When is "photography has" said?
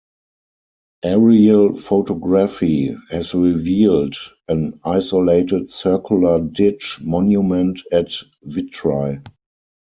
1.77-3.35